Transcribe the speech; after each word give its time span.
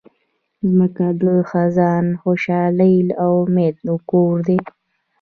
مځکه 0.77 1.07
د 1.21 1.23
خندا، 1.49 1.91
خوشحالۍ 2.21 2.97
او 3.23 3.31
امید 3.45 3.75
کور 4.09 4.35
دی. 4.47 4.59